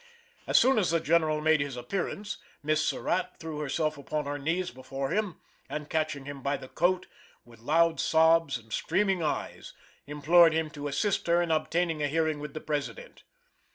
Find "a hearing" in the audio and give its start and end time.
12.01-12.39